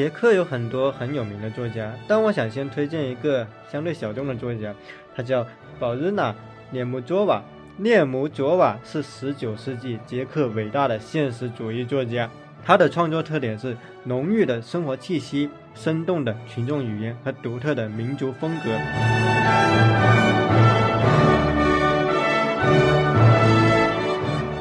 [0.00, 4.74] 捷克有很多很有名的作家，但我想先推荐一个相对小众的作家，
[5.14, 5.46] 他叫
[5.78, 6.32] 保日娜·
[6.70, 7.42] 涅姆佐瓦。
[7.76, 12.30] 涅姆佐瓦是19世纪捷克伟大的现实主义作家，
[12.64, 18.70] 他的创作特点是浓郁的生活气息、生动的群众语言和独特的民族风格。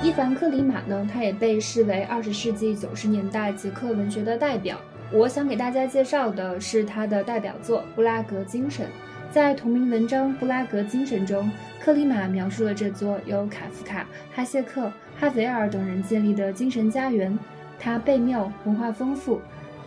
[0.04, 4.78] 伊凡克里马呢，他也被视为20世纪90年代捷克文学的代表。
[5.12, 8.86] 我想给大家介绍的是他的代表作《布拉格精神》。
[9.32, 17.38] 在同名文章《布拉格精神》中，克里马描述了这座由卡夫卡、哈谢克、哈维尔等人建立的精神家园。
[17.80, 19.42] 它悖谬，文化丰富，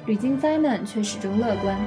[0.06, 1.78] 屡经灾难却始终乐观。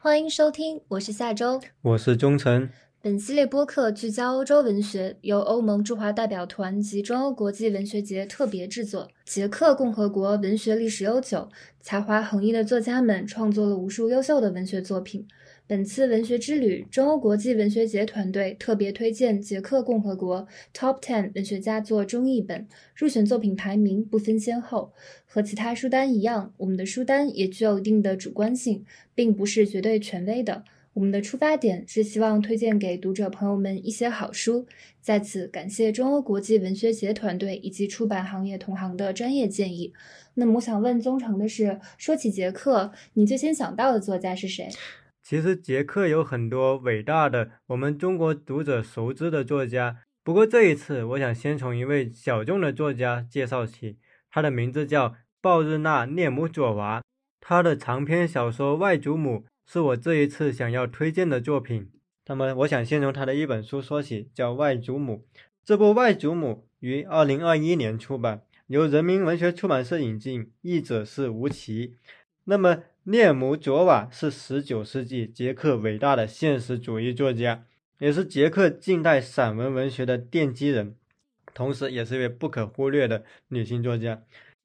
[0.00, 2.68] 欢迎收听，我是夏周，我是忠诚。
[3.04, 9.08] 本系列播客聚焦欧洲文学，由欧盟驻华代表团及中欧国际文学节特别制作。
[9.24, 11.48] 捷克共和国文学历史悠久，
[11.80, 15.26] 才华横溢的作家们创作了无数优秀的文学作品。
[15.66, 24.92] 本次文学之旅，中欧国际文学节团队特别推荐捷克共和国 Top Ten 文学家作中译本，入选作品排名不分先后。
[25.26, 30.62] 和其他书单一样，我们的书单也具有一定的主观性，并不是绝对权威的。
[30.94, 34.66] 我们的出发点是希望推荐给读者朋友们一些好书，
[35.00, 39.94] 在此感谢中欧国际文学节团队以及出版行业同行的专业建议。
[40.34, 44.68] 那么我想问宗成的是，说起捷克，你最先想到的作家是谁？
[45.22, 53.96] 其实捷克有很多伟大的我们中国读者熟知的作家，不过这一次我想先从一位小众的作家介绍起，
[54.30, 57.02] 他的名字叫鲍日娜·涅姆佐娃，
[57.40, 59.38] 他的长篇小说《外祖母》。
[59.66, 61.90] 是我这一次想要推荐的作品。
[62.26, 65.24] 那么，我想先从他的一本书说起，叫《外祖母》。
[65.64, 71.96] 这部《外祖母》于二零二一年出版，由人民文学出版社引进，译者是吴奇。
[72.44, 77.64] 那么，涅姆佐瓦是十九世纪捷克伟大的现实主义作家，
[77.98, 80.96] 也是捷克近代散文文学的奠基人，
[81.52, 84.22] 同时也是一位不可忽略的女性作家。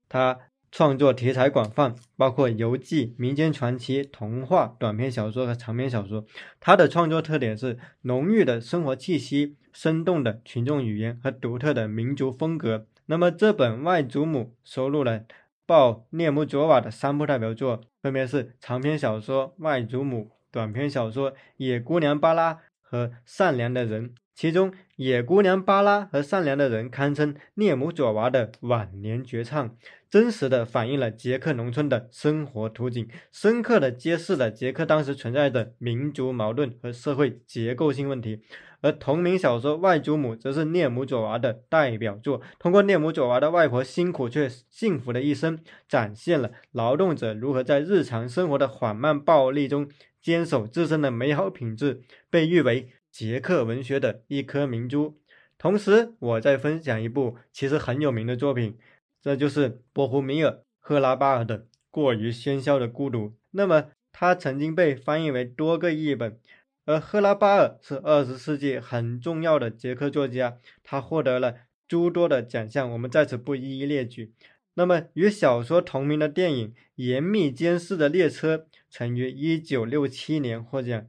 [0.10, 0.40] 她。
[0.72, 6.26] 创作题材广泛，包括游记、民间传奇、童话、短篇小说和长篇小说。
[6.60, 12.86] 他的创作特点是浓郁的生活气息、生动的群众语言和独特的民族风格。
[13.06, 15.24] 那么，这本《外祖母》收录了
[15.66, 24.10] 鲍涅姆佐瓦的三部代表作，分别是长篇小说《外祖母》、短篇小说《野姑娘巴拉》和《善良的人》。
[24.38, 29.76] 其中，《野姑娘巴拉》和《善良的人》堪称涅姆佐娃的晚年绝唱，
[30.12, 38.44] 真实的反映了捷克农村的生活图景，深刻的揭示了捷克当时存在的民族矛盾和社会结构性问题。
[38.82, 45.58] 而同名小说《外祖母》则是涅姆佐娃的代表作，通过涅姆佐娃的外婆辛苦却幸福的一生，
[45.90, 49.90] 展现了劳动者如何在日常生活的缓慢暴力中
[50.22, 52.92] 坚守自身的美好品质，被誉为。
[53.18, 55.18] 捷克文学的一颗明珠。
[55.58, 58.78] 同时，我再分享一部其实很有名的作品，
[59.20, 61.58] 这就是波胡米尔·赫拉巴尔的
[61.90, 63.30] 《过于喧嚣的孤独》。
[63.50, 66.40] 那么，它曾经被翻译为多个译本。
[66.86, 71.56] 而赫拉巴尔是二十世纪很重要的捷克作家，他获得了
[71.88, 74.32] 诸多的奖项，我们在此不一一列举。
[74.76, 78.58] 那么，与小说同名的电影《严密监视的列车》
[78.92, 81.08] 曾于一九六七年获奖。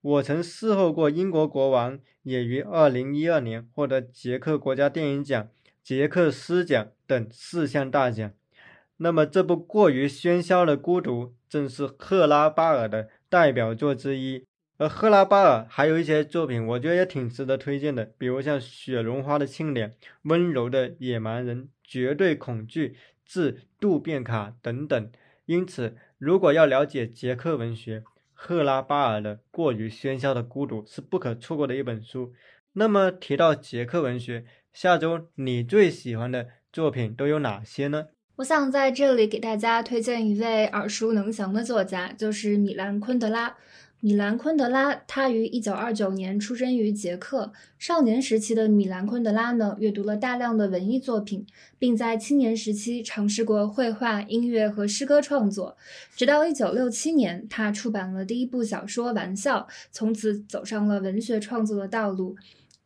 [0.00, 5.48] 我曾侍候过英国国王，也于二零一二年获得捷克国家电影奖、
[5.82, 8.32] 捷克诗奖等四项大奖。
[8.98, 14.44] 那么，这部过于喧嚣的孤独正是赫拉巴尔的代表作之一。
[14.76, 19.90] 而赫拉巴尔还有一些作品，我觉得也挺值得推荐的，比如像《雪绒花的庆典》
[20.22, 22.88] 《温柔的野蛮人》《绝对恐惧》
[23.26, 25.10] 《致杜变卡》等等。
[25.46, 28.04] 因此，如果要了解捷克文学，
[28.40, 32.32] 赫拉巴尔的《过于喧嚣的孤独》是不可错过的一本书。
[32.74, 38.06] 那么提到捷克文学，下周你最喜欢的作品都有哪些呢？
[38.36, 43.56] 我想在这里给大家推荐一位耳熟能详的作家，就是米兰昆德拉。
[44.00, 47.52] 米兰昆德拉，他于一九二九年出生于捷克。
[47.80, 51.44] 少年时期的米兰昆德拉呢，阅读了大量的文艺作品，
[51.80, 55.76] 并在青年时期尝试过绘画、音乐和诗歌创作。
[56.14, 62.36] 直到一九六七年，他出版了第一部小说《玩笑》，从此走上了文学创作的道路。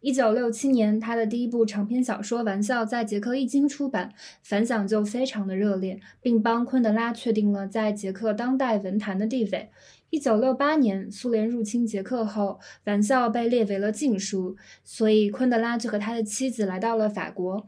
[0.01, 9.69] 一九六七年，他的第一部长篇小说《玩笑》在捷克一经出版，反响就非常的热烈，并帮昆德拉确定了在捷克当代文坛的地位。
[10.13, 14.55] 一九六八年，苏联入侵捷克后，《玩笑》被列为了禁书，
[14.85, 17.67] 所以昆德拉就和他的妻子来到了法国。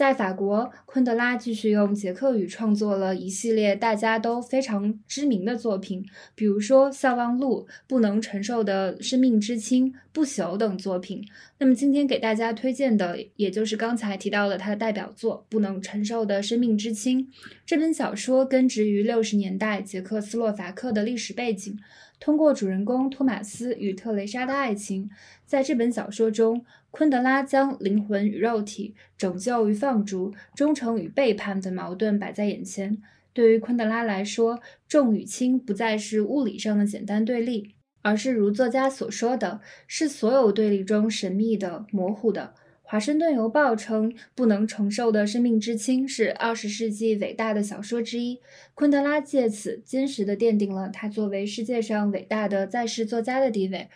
[0.00, 6.02] 在法国，昆德拉继续用捷克语创作了一系列大家都非常知名的作品，
[6.34, 11.22] 比如说《笑忘录》《不能承受的生命之轻》《不朽》等作品。
[11.58, 17.26] 那么今天给大家推荐的，也就是刚才提到的他的代表作《不能承受的生命之轻》
[17.66, 21.78] 这本小说，根植于六十年代捷克斯洛伐克的历史背景。
[22.20, 25.10] 通过主人公托马斯与特蕾莎的爱情，
[25.46, 33.02] 在这本小说中，昆德拉将灵魂与肉体、拯救与放逐、忠诚与背叛的矛盾摆在眼前。
[33.32, 42.54] 对于昆德拉来说，重与轻不再是物理上的简单对立，而是如作家所说的，是所有对立中神秘的、模糊的。
[42.90, 48.40] 华盛顿邮报称，《不能承受的生命之轻》是二十世纪伟大的小说之一。
[48.74, 53.88] 昆德拉借此坚实地奠定了他作为世界上伟大的在世作家的地位。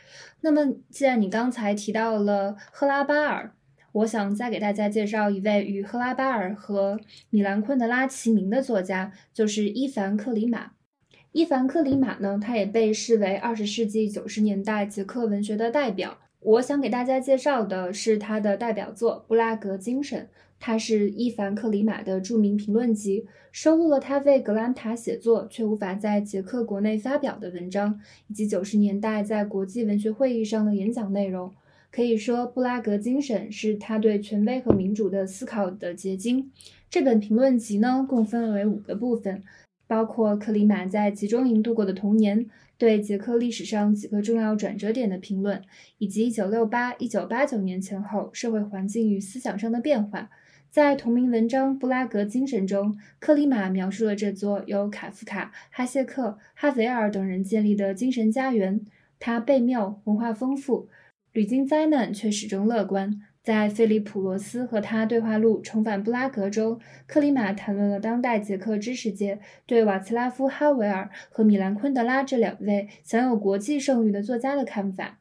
[0.43, 3.53] 那么，既然你刚才提到了赫拉巴尔，
[3.91, 7.01] 我想再给大家介绍一位与赫拉巴尔和
[7.31, 10.71] 米兰昆德拉齐名的作家，就是伊凡克里马。
[11.33, 16.19] 伊凡克里马呢，他也被视为二十世纪九十年代捷克文学的代表。
[16.45, 20.21] 我想给大家介绍的是他的代表作《布拉格精神》，
[20.61, 27.99] 它是伊凡克里马的著名评论集，收录了他为格兰塔写作却无法在捷克国内发表的文章，
[28.29, 31.51] 以及九十年代在国际文学会议上的演讲内容。
[31.91, 36.51] 可以说，《布拉格精神》是他对权威和民主的思考的结晶。
[36.91, 39.43] 这本评论集呢，共分为五个部分，
[39.87, 42.51] 包括克里马在集中营度过的童年。
[42.85, 45.63] 对捷克历史上几个重要转折点的评论，
[45.97, 50.29] 以及1968、1989年前后社会环境与思想上的变化，
[50.69, 58.85] 在同名文章《布拉格精神》中，克里马描述了这座由卡夫卡、哈谢克、哈维尔等人建立的精神家园。
[59.19, 60.91] 它被庙，文化丰富，
[61.33, 63.19] 屡经灾难却始终乐观。
[63.45, 75.21] 在菲利普·罗斯和他对话录《重返布拉格》中，克里马谈论了当代捷克知识界对瓦茨拉夫·哈维尔和米兰·昆德拉这两位享有国际盛誉的作家的看法。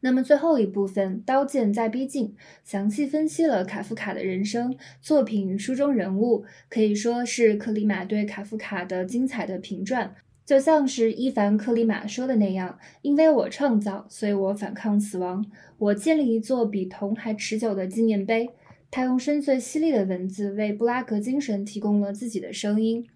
[0.00, 2.30] 那么最后一部分《刀剑在逼近》
[2.64, 10.12] 详细分析了卡夫卡的人生、作品与书中人物，可以说是克里马对卡夫卡的精彩的评传。
[10.48, 15.44] 就像是伊凡克里马说的那样，因为我创造，所以我反抗死亡。
[15.76, 18.48] 我建立一座比铜还持久的纪念碑。
[18.90, 23.06] 他用深邃犀利的文字为布拉格精神提供了自己的声音。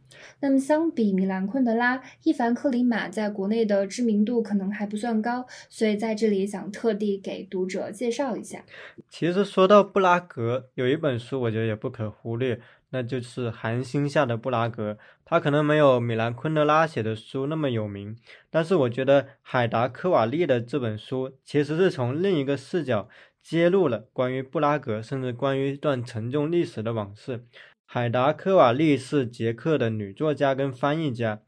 [0.40, 8.62] 那么，相比米兰昆德拉，伊凡克里马在国内的知名度可能还不算高，所以在这里想特地给读者介绍一下。
[9.08, 12.60] 其实说到布拉格，有一本书我觉得也不可忽略。
[12.92, 18.16] 那就是寒星下的布拉格，他可能没有米兰昆德拉写的书那么有名，
[18.50, 23.08] 但是我觉得海达科瓦利的这本书其实是从另一个视角
[23.42, 27.44] 揭露了关于布拉格，甚至关于一段沉重历史的往事。
[27.86, 31.40] 海达科瓦利是捷克的女作家跟翻译家，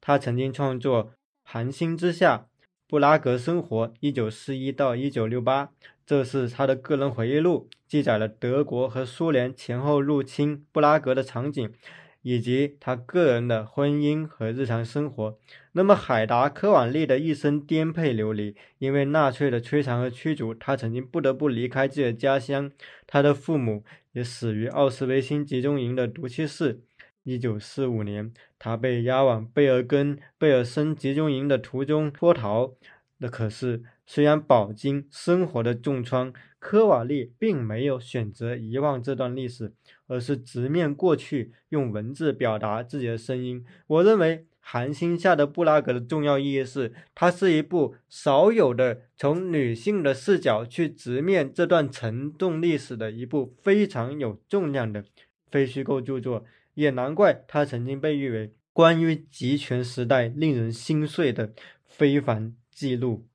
[0.00, 1.06] 她曾经创作
[1.42, 2.36] 《寒星之下》
[2.86, 5.70] 《布拉格生活》（一九四一到一九六八）。
[6.06, 11.72] 这是他的个人回忆录，记载了德国和苏联前后入侵布拉格的场景，
[12.20, 15.38] 以及他个人的婚姻和日常生活。
[15.72, 22.70] 那么，海达·科瓦利的一生颠沛流离，因为纳粹的摧残和驱逐，他曾经不得不离开自己的家乡。
[23.06, 23.82] 他的父母
[24.12, 26.82] 也死于奥斯维辛集中营的毒气室。
[27.22, 32.74] 一九四五年，他被押往贝尔根贝尔森集中营的途中脱逃。
[33.16, 33.82] 那可是。
[34.06, 39.72] 虽然饱经生活的重创，科瓦利并没有选择遗忘这段历史，
[40.06, 43.64] 而是直面过去，用文字表达自己的声音。
[43.86, 55.04] 我认为《寒星下的布拉格》的重要意义是，它是一部少有的从女性的视角去直面这段沉重历史的一部非常有重量的
[55.50, 56.44] 非虚构著作。
[56.74, 61.52] 也难怪它曾经被誉为关于集权时代令人心碎的
[61.84, 63.26] 非凡记录。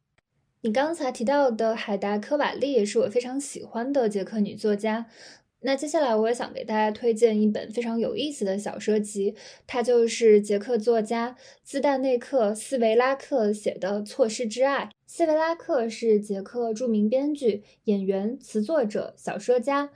[0.61, 5.05] 你刚才提到的海达·科瓦利也是我非常喜欢的捷克女作家。
[5.61, 9.33] 那接下来我也想给大家推荐一本非常有意思的小说集，
[9.65, 14.85] 它就是捷克作家兹旦内克·斯维拉克写的《错失之爱》。
[15.07, 19.89] 斯维拉克是捷克著名编剧、演员、词作者、小说家。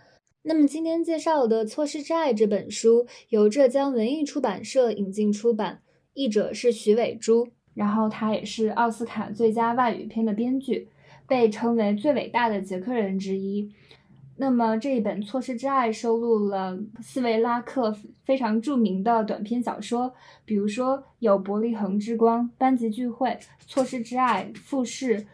[0.43, 5.81] 那么今天介绍的《错失之爱》这本书由浙江文艺出版社引进出版，
[6.13, 7.49] 译者是徐伟珠。
[7.73, 10.89] 然后他也是奥斯卡最佳外语片的编剧。
[11.25, 13.71] 被称为最伟大的捷克人之一。
[14.35, 20.13] 那么这一本《错失之爱》收录了斯维拉克非常著名的短篇小说，
[20.43, 23.29] 比如说有《伯利恒之光》《班级聚会》
[23.65, 25.17] 《错失之爱》《复试》《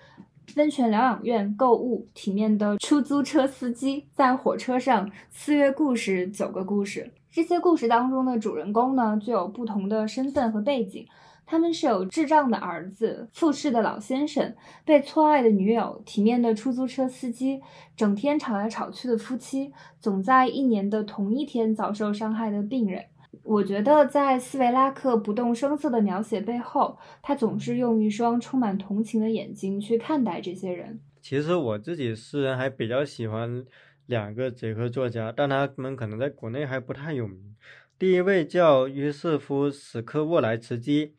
[0.56, 7.12] 温泉疗养院》《购物》《体面的出租车司机》《在火车上》《四月故事》《九个故事》。
[7.32, 11.06] 这些故事当中的主人公呢，具有不同的身份和背景。
[11.50, 17.60] 他们是有智障的儿子、复试的老先生、被错爱的女友、体面的出租车司机、
[17.98, 23.04] 整天吵来吵去的夫妻、总在一年的同一天遭受伤害的病人。
[23.42, 31.00] 我觉得，在斯维拉克不动声色的描写背后，他总是用一双充满同情的眼睛去看待这些人。
[31.20, 33.66] 其实我自己私人还比较喜欢
[34.06, 37.56] 两个捷克作家，但他们可能在国内还不太有名。
[37.98, 41.16] 第一位叫约瑟夫·史克沃莱茨基。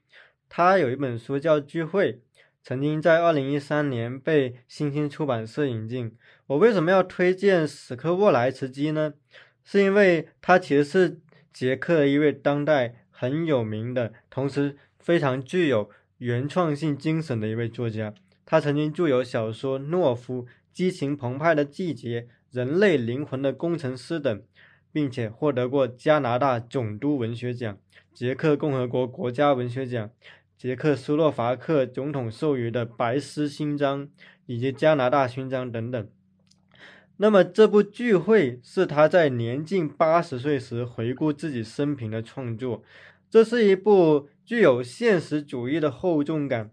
[0.53, 2.13] 他有一本书叫《聚会》，
[2.61, 6.13] 曾经在二零一三年被新星出版社引进。
[6.49, 9.15] 我为什么要推荐史克沃莱茨基呢？
[9.63, 11.21] 是因为他其实是
[11.53, 15.89] 捷克一位当代很有名的，同时非常具有
[16.19, 18.13] 原创性精神的一位作家。
[18.45, 20.43] 他曾经著有小说《懦夫》
[20.73, 24.43] 《激情澎湃的季节》《人类灵魂的工程师》等，
[24.91, 27.79] 并且获得过加拿大总督文学奖、
[28.13, 30.11] 捷克共和国国家文学奖。
[30.61, 34.11] 捷克斯洛伐克总统授予的白狮勋章
[34.45, 36.09] 以及加拿大勋章等等。
[37.17, 42.85] 那么，这部聚会是他在年近八十岁时回顾自己生平的创作。
[43.31, 46.71] 这是一部具有现实主义的厚重感，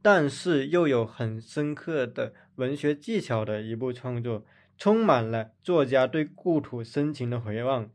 [0.00, 4.46] 但是又有很深刻的文学技巧的一部创作，
[4.78, 7.90] 充满了作家对故土深情的回望。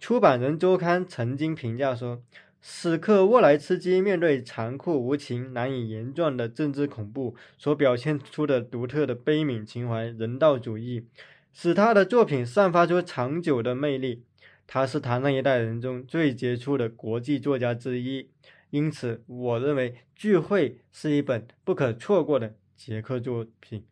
[0.00, 2.24] 出版人周刊曾经评价说。
[2.64, 11.04] 此刻沃莱茨基面对残酷无情、难以言状的政治恐怖所表现出的独特的悲悯情怀、人道主义，
[11.52, 14.22] 使他的作品散发出长久的魅力。
[14.64, 18.30] 他是他那一代人中最杰出的国际作家之一，
[18.70, 23.84] 因此，我认为《聚会》是一本不可错过的捷克作品。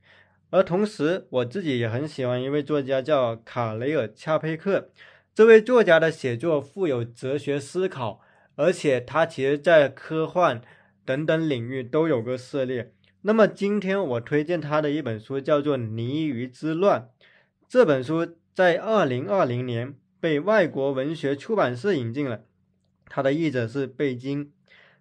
[0.50, 4.91] 而同时，我自己也很喜欢一位作家，叫卡雷尔·恰佩克。
[5.35, 8.21] 这位作家的写作富有哲学思考。
[8.61, 10.61] 而且他其实，在科幻
[11.07, 12.93] 等等领域都有个涉猎。
[13.23, 17.00] 那么今天我推荐他的一本书叫做《泥鱼之乱》。
[17.67, 22.45] 这本书在二零二零年被外国文学出版社引进了，
[23.07, 24.52] 他的译者是贝金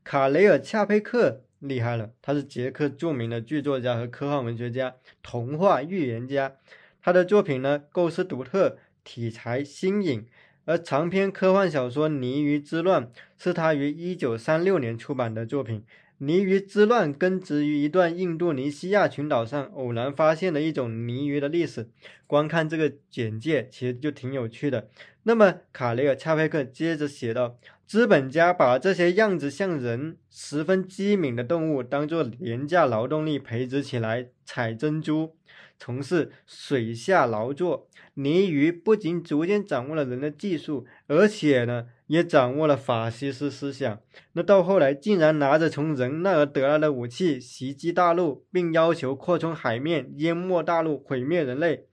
[0.05, 6.55] 卡雷尔恰佩克，厉害了，他是捷克著名的剧作家和科幻文学家、童话预言家。
[7.01, 10.25] 他的作品呢，构思独特，题材新颖。
[10.69, 15.79] 而长篇科幻小说《泥鱼之乱》是他于一九三六年出版的作品。
[16.19, 21.89] 《泥鱼之乱》根植于一段印度尼西亚群岛上偶然发现的一种泥鱼的历史。
[22.27, 24.87] 光看这个简介，其实就挺有趣的。
[25.23, 27.57] 那么，卡雷尔·恰佩克接着写道
[27.87, 35.35] ：“资本家把这些样子像人、十分机敏的动物当做廉价劳动力培植起来，采珍珠。”
[35.79, 44.01] 从事水下劳作，泥鱼不仅逐渐掌握了人的技术，而且呢，也掌握了法西斯思想。
[44.33, 51.85] 那到后来，竟然拿着从人那儿得来的武器袭击大陆，并要求扩充海面，淹没大陆，毁灭人类。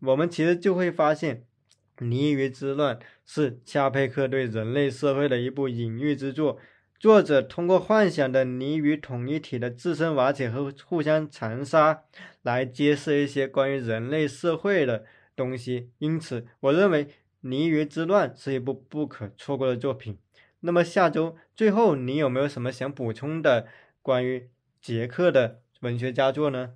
[0.00, 1.44] 我们其实就会发现，
[2.04, 6.58] 《泥鱼之乱》是恰佩克对人类社会的一部隐喻之作。
[7.00, 12.02] 作者通过幻想的泥鱼统一体的自身瓦解和互相残杀，
[12.42, 15.04] 来揭示一些关于人类社会的
[15.36, 15.90] 东西。
[15.98, 17.04] 因此，我认为
[17.42, 20.18] 《泥鱼之乱》是一部不可错过的作品。
[20.58, 23.68] 那么，下周最后你有没有什么想补充的
[24.02, 24.48] 关于
[24.82, 26.70] 捷克的文学佳作呢？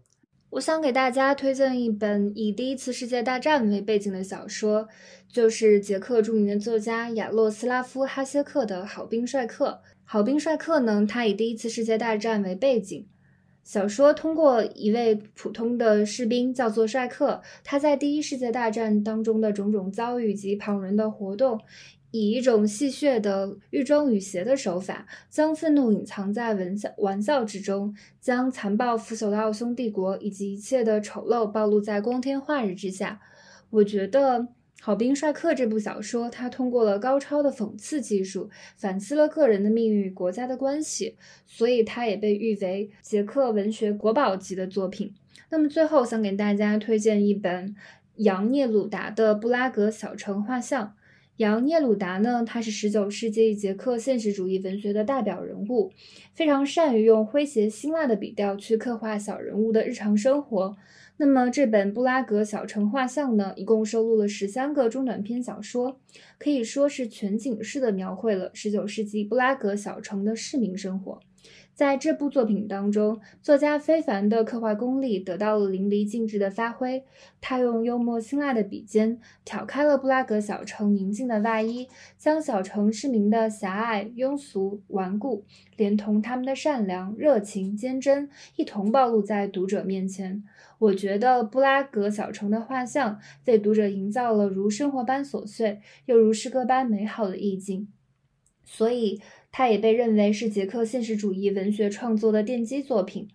[0.51, 4.87] 我想给大家推荐一本以第一次世界大战为背景的小说，
[5.27, 9.83] 就是捷克著名的作家亚洛斯拉夫·哈谢克的《好兵帅克》。
[10.05, 11.07] 好兵帅克呢？
[11.09, 13.07] 他以第一次世界大战为背景，
[13.65, 21.59] 小说通过一位普通的士兵叫做帅克，他在第一世界大战当中的种种遭遇及旁人的活动，
[22.11, 33.19] 以一种戏谑的欲庄欲谐的手法，将愤怒隐藏在玩笑玩笑之中，将残暴腐朽的奥匈帝国以及一切的丑陋暴露在光天化日之下。
[33.71, 34.41] 我觉得。
[34.85, 41.15] 《好兵帅克》这部小说，它通过了高超的讽刺技术，反思了个人的命运与国家的关系，
[41.47, 45.15] 所以它也被誉为捷克文学国宝级的作品。
[45.51, 47.77] 那么最后，想给大家推荐一本
[48.17, 50.87] 杨聂鲁达的《布拉格小城画像》。
[51.37, 55.93] 杨聂鲁达呢，他是19世纪捷克现实主义文学的代表人物，
[56.35, 60.77] 非常善于用诙谐辛辣的笔调去刻画小人物的日常生活。
[61.25, 66.01] 那么这本《布拉格小城画像》呢，一共收录了十三个中短篇小说，
[66.37, 71.21] 可以说是全景式的描绘了十九世纪布拉格小城的市民生活。
[71.75, 77.05] 在这部作品当中，作家非凡的刻画功力得到了淋漓尽致的发挥。
[77.41, 81.89] 他用幽默辛辣的笔尖，挑开了布拉格小城宁静的外衣，
[82.19, 85.45] 将小城市民的狭隘、庸俗、顽固，
[85.77, 90.43] 连同他们的善良、热情、坚贞，一同暴露在读者面前。
[90.83, 97.89] 我觉得布拉格小城的画像，为读者营造了如生活般琐碎，又如诗歌般美好的意境。
[98.65, 99.21] 所以。
[99.55, 103.29] 它也被认为是捷克现实主义文学创作的奠基作品。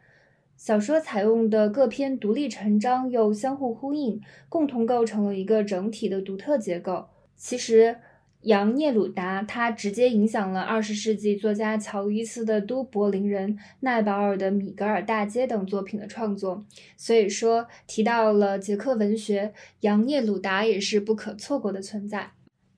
[0.56, 7.10] 小说采用的各篇独立成章又相互呼应，共同构成了一个整体的独特结构。
[7.36, 7.98] 其实，
[8.42, 16.64] 杨聂鲁达他直接影响了二十世纪作家乔伊斯的《都柏林人》、奈保尔的《米格尔大街》等作品的创作。
[16.96, 22.32] 所以说，提到了捷克文学，杨聂鲁达也是不可错过的存在。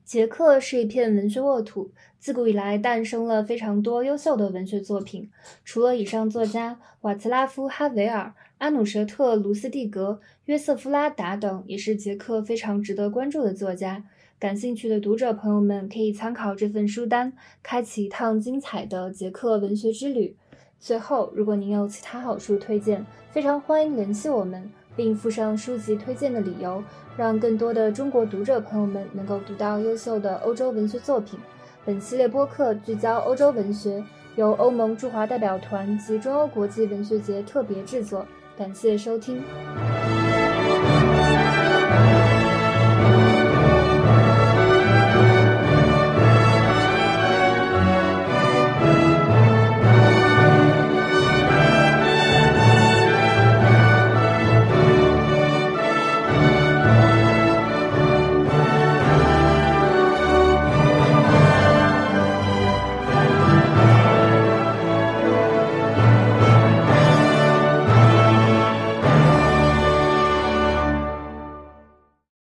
[0.03, 5.29] 捷克是一片文学沃土，自古以来诞生了非常多优秀的文学作品。
[5.63, 14.05] 除了以上作家，瓦茨拉夫·哈维尔、阿努舍特·卢斯蒂格、约瑟夫·拉达等也是捷克非常值得关注的作家。
[14.39, 20.33] 感兴趣的读者朋友们可以参考这份书单，开启一趟精彩的捷克文学之旅。
[20.79, 24.71] 最后，如果您有其他好书推荐，非常欢迎联系我们。
[24.95, 26.83] 并附上书籍推荐的理由，
[27.15, 31.39] 让更多的中国读者朋友们能够读到优秀的欧洲文学作品。
[31.85, 34.03] 本系列播客聚焦欧洲文学，
[34.35, 38.25] 由欧盟驻华代表团及中欧国际文学节特别制作。
[38.57, 39.41] 感谢收听。